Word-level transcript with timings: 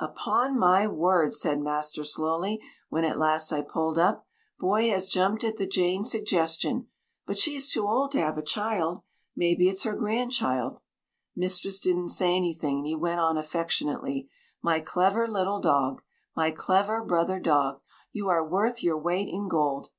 "Upon 0.00 0.58
my 0.58 0.88
word," 0.88 1.32
said 1.32 1.60
master 1.60 2.02
slowly, 2.02 2.60
when 2.88 3.04
at 3.04 3.16
last 3.16 3.52
I 3.52 3.62
pulled 3.62 3.96
up. 3.96 4.26
"Boy 4.58 4.88
has 4.90 5.08
jumped 5.08 5.44
at 5.44 5.56
the 5.56 5.68
Jane 5.68 6.02
suggestion 6.02 6.88
but 7.26 7.38
she 7.38 7.54
is 7.54 7.68
too 7.68 7.86
old 7.86 8.10
to 8.10 8.20
have 8.20 8.36
a 8.36 8.42
child. 8.42 9.02
Maybe 9.36 9.68
it's 9.68 9.84
her 9.84 9.94
grandchild." 9.94 10.80
Mistress 11.36 11.78
didn't 11.78 12.08
say 12.08 12.34
anything, 12.34 12.78
and 12.78 12.86
he 12.88 12.96
went 12.96 13.20
on 13.20 13.36
affectionately, 13.38 14.28
"My 14.60 14.80
clever 14.80 15.28
little 15.28 15.60
dog 15.60 16.02
my 16.34 16.50
clever 16.50 17.04
brother 17.04 17.38
dog. 17.38 17.80
You 18.10 18.28
are 18.28 18.44
worth 18.44 18.82
your 18.82 18.98
weight 18.98 19.28
in 19.28 19.46
gold." 19.46 19.90